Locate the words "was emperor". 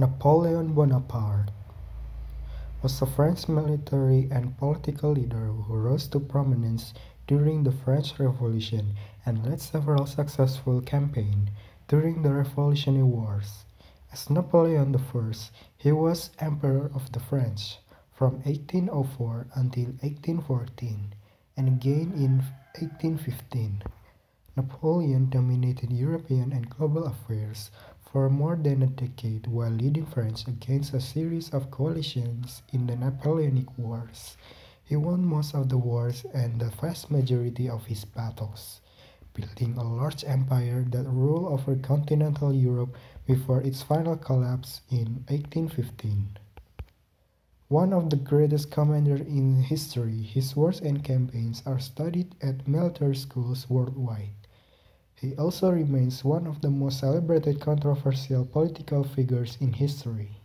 15.92-16.90